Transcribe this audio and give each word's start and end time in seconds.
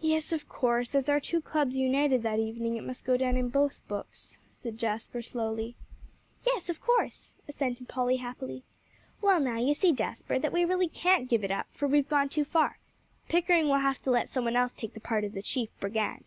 "Yes, 0.00 0.32
of 0.32 0.48
course; 0.48 0.92
as 0.92 1.08
our 1.08 1.20
two 1.20 1.40
clubs 1.40 1.76
united 1.76 2.24
that 2.24 2.40
evening, 2.40 2.74
it 2.76 2.82
must 2.82 3.04
go 3.04 3.16
down 3.16 3.36
in 3.36 3.48
both 3.48 3.86
books," 3.86 4.38
said 4.50 4.76
Jasper 4.76 5.22
slowly. 5.22 5.76
"Yes, 6.44 6.68
of 6.68 6.80
course," 6.80 7.34
assented 7.46 7.86
Polly 7.86 8.16
happily. 8.16 8.64
"Well, 9.20 9.38
now, 9.38 9.58
you 9.58 9.74
see, 9.74 9.92
Jasper, 9.92 10.40
that 10.40 10.52
we 10.52 10.64
really 10.64 10.88
can't 10.88 11.28
give 11.28 11.44
it 11.44 11.52
up, 11.52 11.68
for 11.70 11.86
we've 11.86 12.08
gone 12.08 12.28
too 12.28 12.42
far. 12.44 12.80
Pickering 13.28 13.66
will 13.68 13.78
have 13.78 14.02
to 14.02 14.10
let 14.10 14.28
some 14.28 14.42
one 14.42 14.56
else 14.56 14.72
take 14.72 14.94
the 14.94 15.00
part 15.00 15.22
of 15.22 15.30
the 15.32 15.42
chief 15.42 15.68
brigand." 15.78 16.24